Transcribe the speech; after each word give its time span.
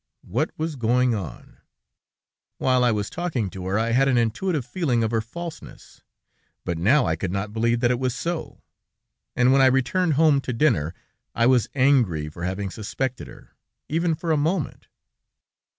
What 0.25 0.49
was 0.57 0.77
going 0.77 1.13
on? 1.13 1.57
While 2.57 2.83
I 2.83 2.89
was 2.91 3.07
talking 3.07 3.51
to 3.51 3.67
her, 3.67 3.77
I 3.77 3.91
had 3.91 4.07
an 4.07 4.17
intuitive 4.17 4.65
feeling 4.65 5.03
of 5.03 5.11
her 5.11 5.21
falseness, 5.21 6.01
but 6.65 6.79
now 6.79 7.05
I 7.05 7.15
could 7.15 7.31
not 7.31 7.53
believe 7.53 7.81
that 7.81 7.91
it 7.91 7.99
was 7.99 8.15
so, 8.15 8.63
and 9.35 9.51
when 9.53 9.61
I 9.61 9.67
returned 9.67 10.13
home 10.13 10.41
to 10.41 10.53
dinner, 10.53 10.95
I 11.35 11.45
was 11.45 11.69
angry 11.75 12.29
for 12.29 12.45
having 12.45 12.71
suspected 12.71 13.27
her, 13.27 13.53
even 13.89 14.15
for 14.15 14.31
a 14.31 14.37
moment. 14.37 14.87